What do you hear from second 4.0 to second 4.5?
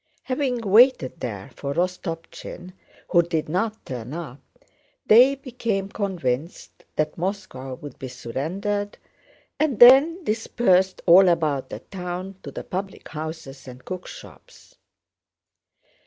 up,